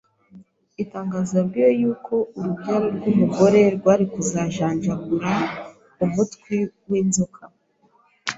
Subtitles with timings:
[0.83, 5.31] itangazo yabwiwe y’uko urubyaro rw’umugore rwari kuzajanjagura
[6.05, 6.55] umutwe
[6.89, 7.41] w’inzoka;